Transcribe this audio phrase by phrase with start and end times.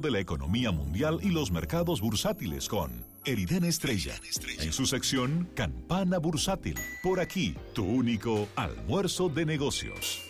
[0.00, 4.14] de la economía mundial y los mercados bursátiles con Eriden Estrella.
[4.60, 6.76] En su sección Campana Bursátil.
[7.02, 10.22] Por aquí, tu único almuerzo de negocios.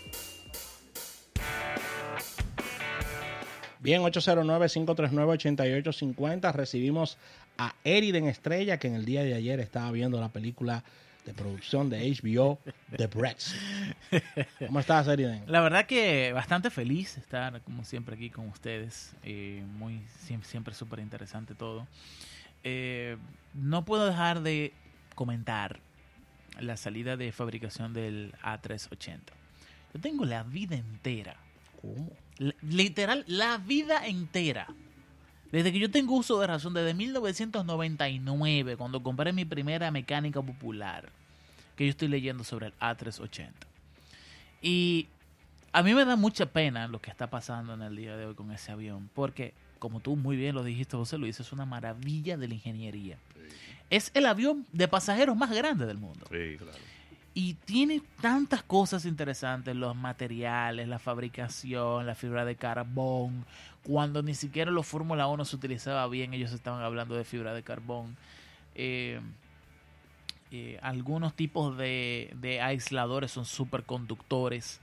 [3.81, 6.53] Bien, 809-539-8850.
[6.53, 7.17] Recibimos
[7.59, 10.83] a Eriden Estrella, que en el día de ayer estaba viendo la película
[11.25, 12.59] de producción de HBO,
[12.97, 13.59] The Brexit.
[14.67, 15.45] ¿Cómo estás, Eriden?
[15.47, 19.15] La verdad que bastante feliz estar, como siempre, aquí con ustedes.
[19.23, 20.03] Eh, muy
[20.43, 21.87] Siempre súper interesante todo.
[22.63, 23.17] Eh,
[23.53, 24.73] no puedo dejar de
[25.15, 25.81] comentar
[26.61, 29.21] la salida de fabricación del A380.
[29.93, 31.37] Yo tengo la vida entera.
[31.81, 32.11] ¿Cómo?
[32.63, 34.67] Literal, la vida entera.
[35.55, 41.11] Desde que yo tengo uso de razón, desde 1999, cuando compré mi primera mecánica popular,
[41.77, 43.53] que yo estoy leyendo sobre el A380.
[44.63, 45.07] Y
[45.71, 48.35] a mí me da mucha pena lo que está pasando en el día de hoy
[48.35, 52.37] con ese avión, porque, como tú muy bien lo dijiste, José Luis, es una maravilla
[52.37, 53.17] de la ingeniería.
[53.91, 56.27] Es el avión de pasajeros más grande del mundo.
[56.33, 56.79] Sí, claro.
[57.37, 63.45] Y tiene tantas cosas interesantes, los materiales, la fabricación, la fibra de carbón.
[63.83, 67.65] Cuando ni siquiera los Fórmula 1 se utilizaba bien, ellos estaban hablando de fibra de
[67.65, 68.17] carbón.
[68.77, 69.21] Eh,
[70.53, 74.79] eh, algunos tipos de, aisladores son superconductores.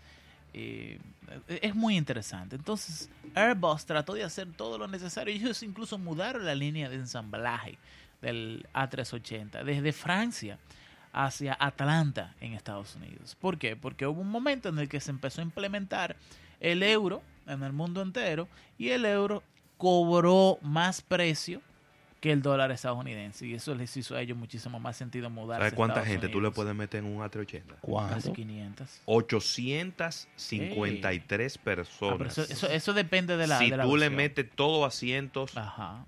[0.54, 1.00] Eh,
[1.48, 2.58] es muy interesante.
[2.58, 5.34] Entonces, Airbus trató de hacer todo lo necesario.
[5.34, 7.78] Ellos incluso mudaron la línea de ensamblaje
[8.22, 10.60] del A380 desde Francia
[11.14, 13.36] hacia Atlanta en Estados Unidos.
[13.40, 13.76] ¿Por qué?
[13.76, 16.16] Porque hubo un momento en el que se empezó a implementar
[16.60, 19.44] el euro en el mundo entero y el euro
[19.78, 21.62] cobró más precio
[22.22, 25.62] que el dólar estadounidense y eso les hizo a ellos muchísimo más sentido mudarse.
[25.62, 28.10] ¿Sabes cuánta gente tú le puedes meter en un A380?
[28.10, 29.02] Casi 500.
[29.06, 32.14] 853 personas.
[32.14, 34.88] Ah, pero eso, eso, eso depende de la si de la tú le metes todos
[34.88, 36.06] asientos Ajá.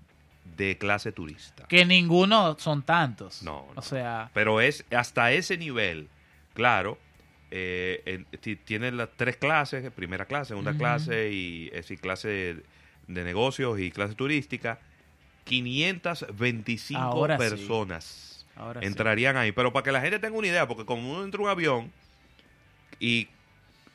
[0.56, 1.66] De clase turista.
[1.66, 3.42] Que ninguno son tantos.
[3.42, 3.80] No, no.
[3.80, 6.08] O sea, Pero es hasta ese nivel,
[6.54, 6.98] claro,
[7.50, 12.62] eh, en- ti- tiene las tres clases, primera clase, segunda clase y es decir, clase
[13.08, 14.78] de, negocios y clase turística,
[15.44, 17.48] 525 Ahora sí.
[17.50, 18.86] personas sí.
[18.86, 19.52] entrarían ahí.
[19.52, 21.92] Pero para que la gente tenga una idea, porque como uno entra en un avión
[23.00, 23.28] y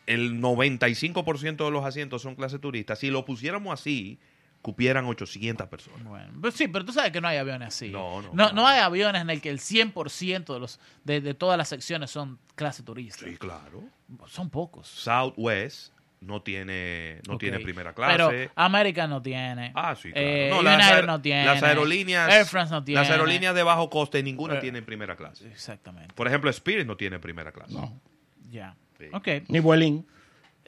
[0.05, 4.17] el 95% de los asientos son clase turista, si lo pusiéramos así,
[4.61, 6.03] cupieran 800 personas.
[6.03, 7.89] Bueno, pues sí, pero tú sabes que no hay aviones así.
[7.89, 8.53] No, no, No, no.
[8.53, 12.11] no hay aviones en el que el 100% de, los, de, de todas las secciones
[12.11, 13.25] son clase turista.
[13.25, 13.83] Sí, claro.
[14.27, 14.87] Son pocos.
[14.87, 18.11] Southwest no tiene no tiene primera clase.
[18.17, 19.71] Pero América no tiene.
[19.75, 20.27] ah, sí, claro.
[20.27, 21.45] Eh, no, United aer- no tiene.
[21.45, 22.99] Las aerolíneas Air France no tiene.
[23.01, 25.47] Las aerolíneas de bajo coste ninguna Eh, tienen primera clase.
[25.47, 26.13] Exactamente.
[26.13, 27.73] Por ejemplo, Spirit no tiene primera clase.
[27.73, 28.01] No.
[28.49, 28.75] Ya.
[28.97, 29.05] Sí.
[29.13, 29.27] Ok.
[29.47, 30.05] Ni Vuelín.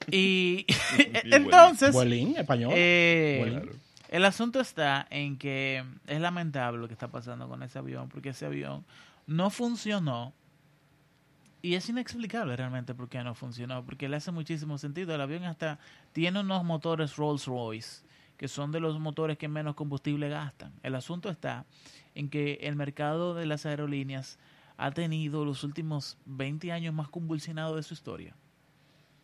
[0.09, 0.65] Y
[1.25, 2.71] entonces, español.
[2.75, 3.69] eh,
[4.09, 8.29] el asunto está en que es lamentable lo que está pasando con ese avión, porque
[8.29, 8.85] ese avión
[9.27, 10.33] no funcionó.
[11.63, 15.13] Y es inexplicable realmente por qué no funcionó, porque le hace muchísimo sentido.
[15.13, 15.79] El avión hasta
[16.11, 18.03] tiene unos motores Rolls Royce,
[18.35, 20.73] que son de los motores que menos combustible gastan.
[20.81, 21.65] El asunto está
[22.15, 24.39] en que el mercado de las aerolíneas
[24.77, 28.35] ha tenido los últimos 20 años más convulsionados de su historia.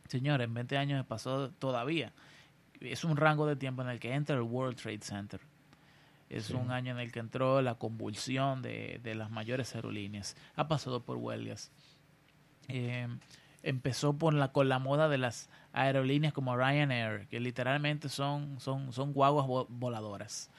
[0.07, 2.11] Señores, en 20 años pasó todavía.
[2.79, 5.39] Es un rango de tiempo en el que entra el World Trade Center.
[6.29, 10.35] Es un año en el que entró la convulsión de, de las mayores aerolíneas.
[10.55, 11.71] Ha pasado por huelgas.
[12.67, 13.07] Eh,
[13.63, 18.91] empezó por la, con la moda de las aerolíneas como Ryanair, que literalmente son, son,
[18.93, 20.49] son guaguas vo- voladoras.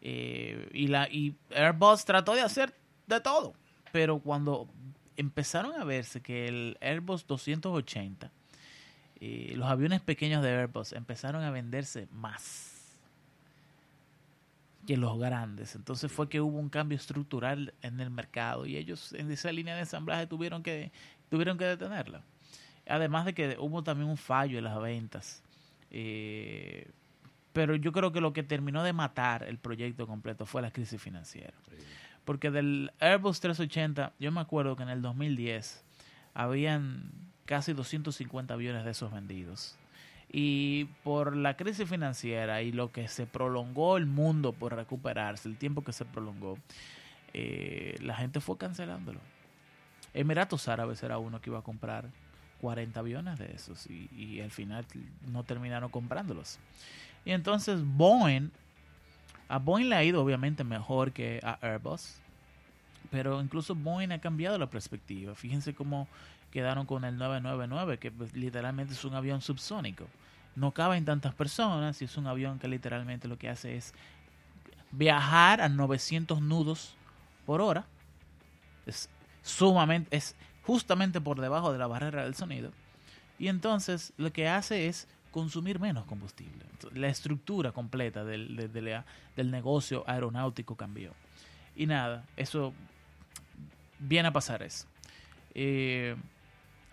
[0.00, 2.74] Eh, y, la, y Airbus trató de hacer
[3.06, 3.54] de todo.
[3.90, 4.68] Pero cuando
[5.16, 8.30] empezaron a verse que el Airbus 280,
[9.20, 12.98] eh, los aviones pequeños de Airbus empezaron a venderse más
[14.86, 15.74] que los grandes.
[15.74, 19.74] Entonces fue que hubo un cambio estructural en el mercado y ellos en esa línea
[19.74, 20.92] de ensamblaje tuvieron que,
[21.28, 22.22] tuvieron que detenerla.
[22.88, 25.42] Además de que hubo también un fallo en las ventas.
[25.90, 26.90] Eh,
[27.52, 31.02] pero yo creo que lo que terminó de matar el proyecto completo fue la crisis
[31.02, 31.54] financiera.
[32.24, 35.84] Porque del Airbus 380, yo me acuerdo que en el 2010
[36.34, 39.74] habían casi 250 aviones de esos vendidos.
[40.30, 45.56] Y por la crisis financiera y lo que se prolongó el mundo por recuperarse, el
[45.56, 46.58] tiempo que se prolongó,
[47.32, 49.20] eh, la gente fue cancelándolo.
[50.12, 52.04] Emiratos Árabes era uno que iba a comprar
[52.60, 54.84] 40 aviones de esos y, y al final
[55.32, 56.58] no terminaron comprándolos.
[57.24, 58.50] Y entonces Boeing,
[59.48, 62.16] a Boeing le ha ido obviamente mejor que a Airbus,
[63.10, 65.34] pero incluso Boeing ha cambiado la perspectiva.
[65.34, 66.08] Fíjense cómo
[66.50, 70.06] quedaron con el 999, que pues, literalmente es un avión subsónico.
[70.56, 73.94] no caben tantas personas y es un avión que literalmente lo que hace es
[74.90, 76.96] viajar a 900 nudos
[77.46, 77.86] por hora.
[78.86, 79.08] Es
[79.42, 82.72] sumamente, es justamente por debajo de la barrera del sonido.
[83.38, 86.64] Y entonces lo que hace es consumir menos combustible.
[86.94, 88.70] La estructura completa del,
[89.36, 91.12] del negocio aeronáutico cambió.
[91.76, 92.72] Y nada, eso
[93.98, 94.86] viene a pasar eso.
[95.54, 96.16] Eh,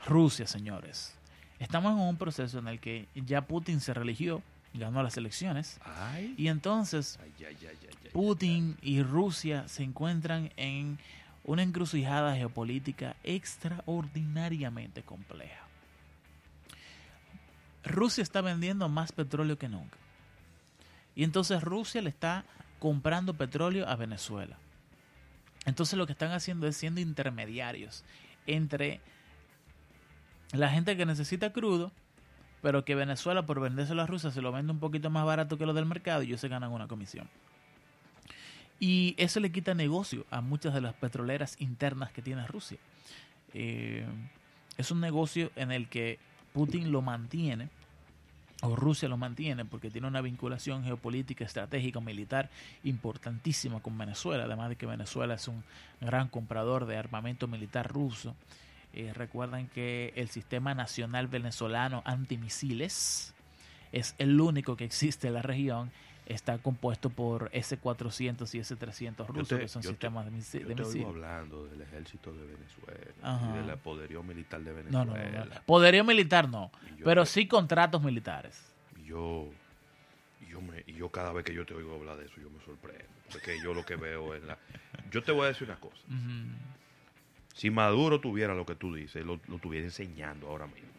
[0.06, 1.16] Rusia, señores.
[1.60, 4.42] Estamos en un proceso en el que ya Putin se religió,
[4.74, 6.36] ganó las elecciones, Ay.
[6.38, 7.58] y entonces Ay, ay,
[8.12, 11.00] Putin y Rusia se encuentran en
[11.44, 15.62] una encrucijada geopolítica extraordinariamente compleja.
[17.84, 19.98] Rusia está vendiendo más petróleo que nunca.
[21.16, 22.44] Y entonces Rusia le está
[22.80, 24.58] comprando petróleo a Venezuela.
[25.66, 28.04] Entonces lo que están haciendo es siendo intermediarios
[28.48, 29.00] entre
[30.52, 31.92] la gente que necesita crudo,
[32.62, 35.66] pero que Venezuela por vendérselo a Rusia se lo vende un poquito más barato que
[35.66, 37.30] lo del mercado y ellos se ganan una comisión.
[38.80, 42.78] Y eso le quita negocio a muchas de las petroleras internas que tiene Rusia.
[43.54, 44.06] Eh,
[44.78, 46.20] es un negocio en el que
[46.54, 47.70] Putin lo mantiene,
[48.62, 52.50] o Rusia lo mantiene, porque tiene una vinculación geopolítica, estratégica, militar
[52.84, 55.64] importantísima con Venezuela, además de que Venezuela es un
[56.02, 58.36] gran comprador de armamento militar ruso.
[58.96, 63.34] Eh, recuerden que el sistema nacional venezolano antimisiles
[63.92, 65.92] es el único que existe en la región.
[66.26, 70.68] Está compuesto por S-400 y S-300 rusos, te- que son te- sistemas de, misi- Yo
[70.70, 71.08] de te oigo misiles.
[71.08, 73.54] hablando del ejército de Venezuela Ajá.
[73.64, 75.06] y del poderío militar de No, Venezuela.
[75.40, 75.62] no, no, no.
[75.68, 76.72] Poderío militar no,
[77.04, 78.60] pero sí contratos militares.
[79.06, 79.52] Yo,
[80.50, 82.60] yo, me, y yo cada vez que yo te oigo hablar de eso, yo me
[82.66, 83.06] sorprendo.
[83.32, 84.58] Porque yo lo que veo es la...
[85.12, 86.02] Yo te voy a decir una cosa.
[86.08, 86.48] Ujú.
[87.56, 90.90] Si Maduro tuviera lo que tú dices, lo, lo estuviera enseñando ahora mismo.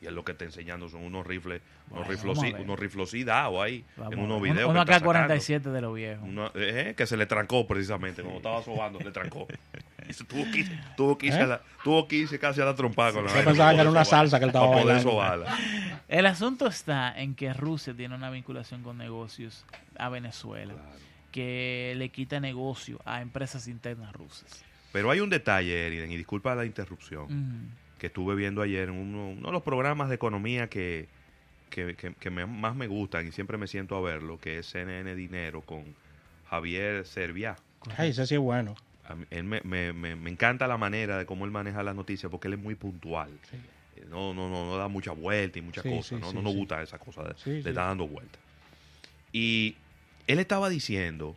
[0.00, 1.60] Y él lo que está enseñando son unos rifles,
[1.90, 2.60] unos Bueno, ver.
[2.62, 4.70] unos rifles dados ahí, Vamos en unos videos.
[4.70, 5.10] Uno sacando.
[5.12, 6.24] AK-47 de lo viejo.
[6.24, 9.46] Uno, eh, que se le trancó precisamente, cuando estaba sobando, le trancó.
[10.08, 10.64] Y se tuvo que,
[10.96, 11.42] tuvo que irse, ¿Eh?
[11.42, 13.90] a la- tuvo que irse casi a la trompada con la vaina pensaba que era
[13.90, 15.46] una salsa que él estaba bailando.
[16.08, 19.66] El asunto está en que Rusia tiene una vinculación con negocios
[19.98, 20.88] a Venezuela Claro.
[21.32, 24.64] que le quita negocio a empresas internas rusas.
[24.92, 29.28] Pero hay un detalle, Eriden, y disculpa la interrupción, que estuve viendo ayer en uno,
[29.30, 31.08] uno de los programas de economía que,
[31.70, 34.66] que, que- que me- más me gustan y siempre me siento a verlo, que es
[34.66, 35.84] CNN Dinero con
[36.48, 37.56] Javier Serviá.
[37.96, 38.74] Ay, ese sí es bueno.
[39.04, 41.94] A mí- él me, me- me- me encanta la manera de cómo él maneja las
[41.94, 43.30] noticias porque él es muy puntual.
[43.50, 43.56] Sí.
[43.96, 46.06] Eh, No, no, no, no da mucha vuelta y muchas Sí, cosas.
[46.08, 48.40] sí, no no nos gusta esa cosa de, de estar dando vueltas.
[49.32, 49.76] Y
[50.26, 51.36] él estaba diciendo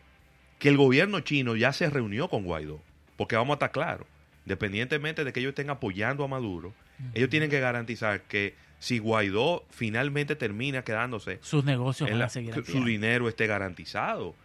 [0.60, 2.82] que el gobierno chino ya se reunió con Guaidó.
[3.18, 4.08] Porque vamos a estar claros,
[4.46, 6.74] independientemente de que ellos estén apoyando a Maduro,
[7.14, 12.26] ellos tienen que garantizar que si Guaidó finalmente termina quedándose, Sus negocios en van la-
[12.26, 14.36] a seguir que en su dinero esté garantizado.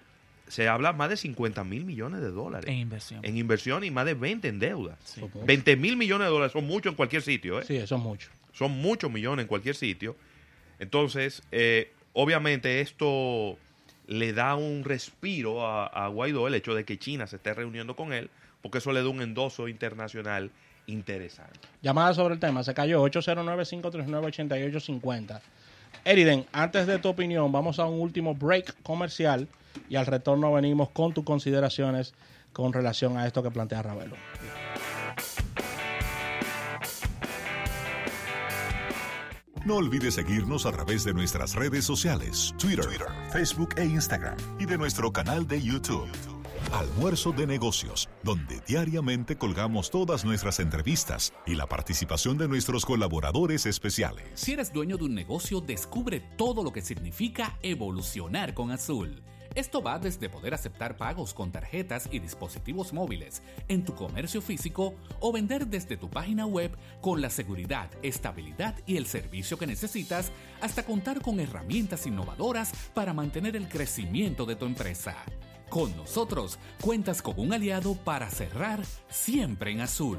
[0.49, 3.25] Se habla más de 50 mil millones de dólares en inversión.
[3.25, 4.97] en inversión y más de 20 en deuda.
[5.05, 5.21] Sí.
[5.21, 5.47] Son muchos.
[5.47, 7.65] 20 mil millones de dólares son muchos en cualquier sitio, ¿eh?
[7.67, 8.29] Sí, eso es mucho.
[8.53, 10.17] Son muchos millones en cualquier sitio.
[10.79, 13.59] Entonces, eh, obviamente esto
[14.07, 17.97] le da un respiro a, a Guaidó el hecho de que China se esté reuniendo
[17.97, 18.31] con él,
[18.67, 20.51] porque eso le da un endoso internacional
[20.89, 21.61] interesante.
[21.83, 25.41] Llamada sobre el tema, se cayó 809-539-8850.
[26.05, 29.47] Eriden, antes de tu opinión, vamos a un último break comercial
[29.89, 32.13] y al retorno venimos con tus consideraciones
[32.53, 34.17] con relación a esto que plantea Ravelo.
[39.65, 42.89] No olvides seguirnos a través de nuestras redes sociales, Twitter,
[43.33, 46.11] Facebook e Instagram, y de nuestro canal de YouTube.
[46.73, 53.67] Almuerzo de negocios, donde diariamente colgamos todas nuestras entrevistas y la participación de nuestros colaboradores
[53.67, 54.25] especiales.
[54.35, 59.23] Si eres dueño de un negocio, descubre todo lo que significa evolucionar con Azul.
[59.55, 64.95] Esto va desde poder aceptar pagos con tarjetas y dispositivos móviles en tu comercio físico
[65.21, 70.31] o vender desde tu página web con la seguridad, estabilidad y el servicio que necesitas
[70.61, 75.25] hasta contar con herramientas innovadoras para mantener el crecimiento de tu empresa.
[75.69, 80.19] Con nosotros cuentas con un aliado para cerrar siempre en azul.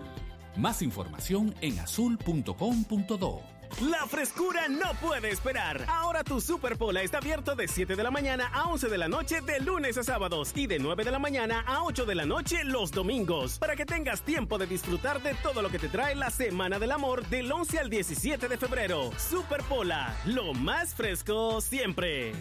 [0.55, 3.41] Más información en azul.com.do.
[3.81, 5.85] La frescura no puede esperar.
[5.87, 9.07] Ahora tu Super Pola está abierto de 7 de la mañana a 11 de la
[9.07, 12.25] noche de lunes a sábados y de 9 de la mañana a 8 de la
[12.25, 16.15] noche los domingos para que tengas tiempo de disfrutar de todo lo que te trae
[16.15, 19.11] la Semana del Amor del 11 al 17 de febrero.
[19.17, 22.33] Super Pola, lo más fresco siempre.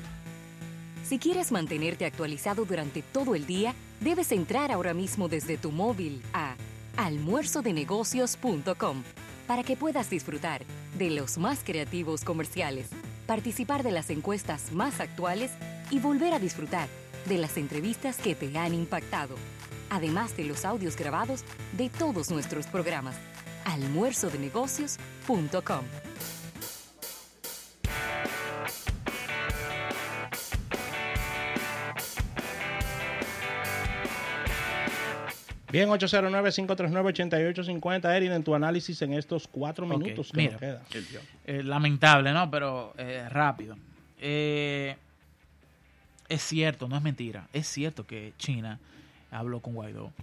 [1.09, 6.21] Si quieres mantenerte actualizado durante todo el día, debes entrar ahora mismo desde tu móvil
[6.33, 6.57] a
[6.97, 9.05] almuerzodenegocios.com
[9.47, 10.63] para que puedas disfrutar
[10.99, 12.89] de los más creativos comerciales,
[13.29, 15.53] participar de las encuestas más actuales
[15.93, 16.89] y volver a disfrutar
[17.27, 19.37] de las entrevistas que te han impactado,
[19.91, 21.45] además de los audios grabados
[21.77, 23.15] de todos nuestros programas.
[23.65, 25.85] almuerzodenegocios.com.
[35.77, 38.17] Bien, 809-539-8850.
[38.17, 40.53] Erin, en tu análisis en estos cuatro minutos que mira.
[40.53, 40.81] nos quedan.
[41.45, 42.51] Eh, lamentable, ¿no?
[42.51, 43.77] Pero eh, rápido.
[44.19, 44.97] Eh,
[46.31, 47.47] es cierto, no es mentira.
[47.53, 48.79] Es cierto que China
[49.31, 50.15] habló con Guaidó.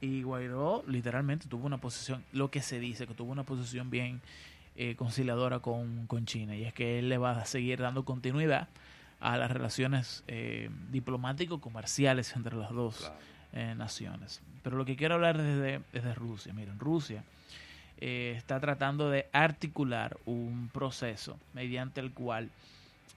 [0.00, 4.20] Y Guaidó literalmente tuvo una posición, lo que se dice, que tuvo una posición bien
[4.74, 6.56] eh, conciliadora con, con China.
[6.56, 8.66] Y es que él le va a seguir dando continuidad
[9.20, 13.12] a las relaciones eh, diplomático-comerciales entre las dos.
[13.56, 14.42] Eh, naciones.
[14.62, 16.52] Pero lo que quiero hablar es de, es de Rusia.
[16.52, 17.24] Miren, Rusia
[17.96, 22.50] eh, está tratando de articular un proceso mediante el cual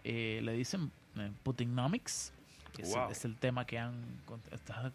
[0.06, 0.94] eh, le dicen
[1.44, 2.32] Putinomics.
[2.74, 3.96] que es el tema que han...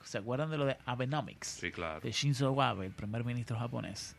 [0.04, 1.48] ¿Se acuerdan de lo de Abenomics?
[1.48, 2.00] Sí, claro.
[2.00, 4.16] de Shinzo Abe, el primer ministro japonés,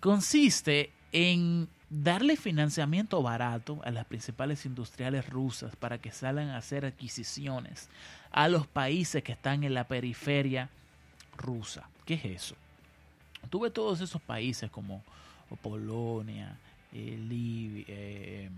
[0.00, 6.86] consiste en darle financiamiento barato a las principales industriales rusas para que salgan a hacer
[6.86, 7.88] adquisiciones
[8.30, 10.70] a los países que están en la periferia
[11.36, 11.86] rusa.
[12.06, 12.56] ¿Qué es eso?
[13.50, 15.02] Tuve todos esos países como
[15.60, 16.56] Polonia,
[16.94, 18.48] eh, Libia, eh,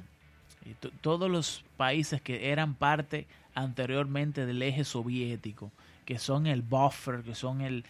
[0.81, 5.73] to- todos los países que eran parte anteriormente del eje soviético,
[6.05, 7.85] que son el buffer, que son el-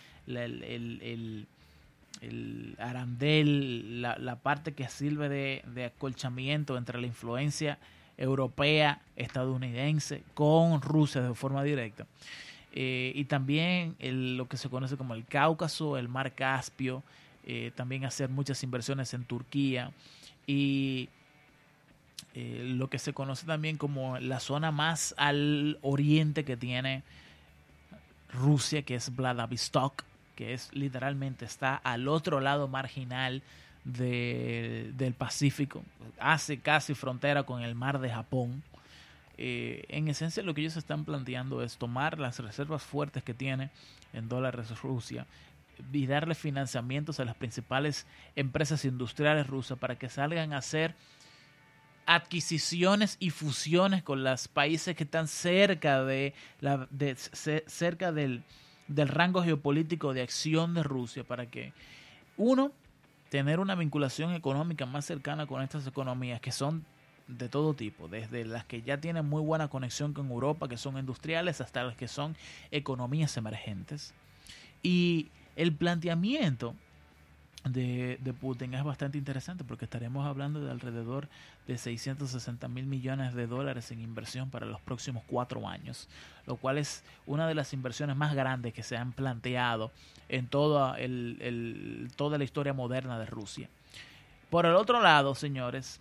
[2.20, 7.78] el arandel, la, la parte que sirve de, de acolchamiento entre la influencia
[8.16, 12.06] europea, estadounidense, con Rusia de forma directa.
[12.72, 17.02] Eh, y también lo que se conoce como el Cáucaso, el Mar Caspio,
[17.46, 19.92] eh, también hacer muchas inversiones en Turquía
[20.46, 21.08] y
[22.34, 27.04] eh, lo que se conoce también como la zona más al oriente que tiene
[28.32, 30.02] Rusia, que es Vladivostok,
[30.34, 33.42] que es literalmente está al otro lado marginal
[33.84, 35.82] de- del Pacífico,
[36.18, 38.62] hace casi frontera con el mar de Japón.
[39.36, 43.70] Eh, en esencia lo que ellos están planteando es tomar las reservas fuertes que tiene
[44.12, 45.26] en dólares Rusia
[45.92, 50.94] y darle financiamientos a las principales empresas industriales rusas para que salgan a hacer
[52.06, 58.42] adquisiciones y fusiones con los países que están cerca de la de, ce- cerca del,
[58.88, 61.72] del rango geopolítico de acción de Rusia para que
[62.36, 62.72] uno
[63.30, 66.84] tener una vinculación económica más cercana con estas economías que son
[67.26, 70.98] de todo tipo, desde las que ya tienen muy buena conexión con Europa, que son
[70.98, 72.36] industriales, hasta las que son
[72.70, 74.12] economías emergentes.
[74.82, 76.74] Y el planteamiento
[77.64, 81.28] de, de Putin es bastante interesante porque estaremos hablando de alrededor
[81.66, 86.08] de 660 mil millones de dólares en inversión para los próximos cuatro años,
[86.46, 89.90] lo cual es una de las inversiones más grandes que se han planteado
[90.28, 93.68] en toda, el, el- toda la historia moderna de Rusia.
[94.50, 96.00] Por el otro lado, señores,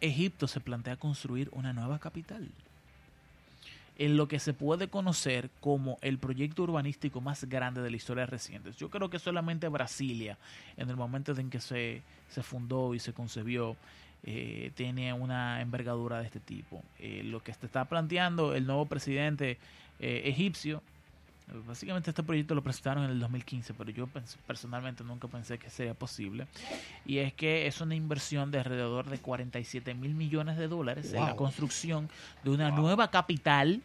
[0.00, 2.50] Egipto se plantea construir una nueva capital
[3.96, 8.26] en lo que se puede conocer como el proyecto urbanístico más grande de la historia
[8.26, 8.72] reciente.
[8.72, 10.36] Yo creo que solamente Brasilia,
[10.76, 13.76] en el momento en que se, se fundó y se concebió,
[14.26, 16.82] eh, tiene una envergadura de este tipo.
[16.98, 19.58] Eh, lo que se está planteando el nuevo presidente
[20.00, 20.82] eh, egipcio,
[21.66, 24.08] básicamente este proyecto lo presentaron en el 2015, pero yo
[24.46, 26.46] personalmente nunca pensé que sería posible.
[27.04, 31.20] Y es que es una inversión de alrededor de 47 mil millones de dólares en
[31.24, 32.08] la construcción
[32.42, 33.82] de una nueva capital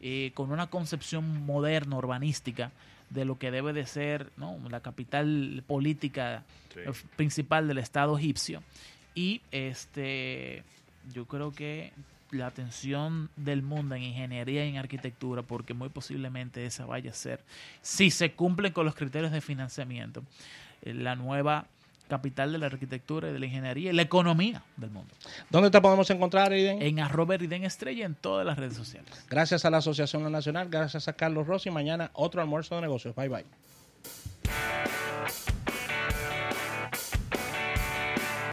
[0.00, 2.70] eh, con una concepción moderna, urbanística,
[3.10, 4.58] de lo que debe de ser ¿no?
[4.70, 6.42] la capital política
[6.72, 6.80] Sí.
[6.80, 8.62] eh, principal del Estado egipcio.
[9.14, 10.64] Y este
[11.12, 11.92] yo creo que
[12.34, 17.14] la atención del mundo en ingeniería y en arquitectura, porque muy posiblemente esa vaya a
[17.14, 17.40] ser,
[17.82, 20.22] si se cumplen con los criterios de financiamiento,
[20.82, 21.66] eh, la nueva
[22.08, 25.14] capital de la arquitectura y de la ingeniería y la economía del mundo.
[25.50, 26.82] ¿Dónde te podemos encontrar, Aiden?
[26.82, 29.10] En arroba Eriden Estrella en todas las redes sociales.
[29.30, 31.70] Gracias a la Asociación Nacional, gracias a Carlos Rossi.
[31.70, 33.14] Mañana otro almuerzo de negocios.
[33.14, 33.44] Bye bye.